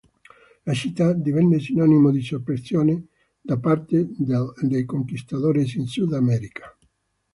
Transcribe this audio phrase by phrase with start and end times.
[0.63, 3.09] La città divenne sinonimo di soppressione
[3.39, 6.75] da parte dei conquistadores in Sud America.